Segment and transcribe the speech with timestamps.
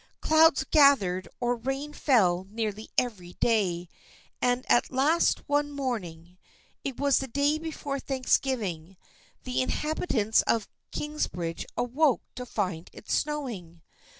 [0.19, 3.87] Clouds gathered or rain fell nearly every day,
[4.41, 6.39] and at last one morning—
[6.83, 8.97] it was the day before Thanksgiving—
[9.43, 13.83] the inhabitants of Kingsbridge awoke to find it snowing.